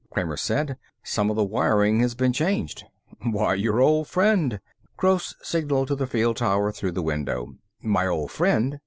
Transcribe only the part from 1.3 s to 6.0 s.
the wiring has been changed." "Why, your old friend." Gross signaled to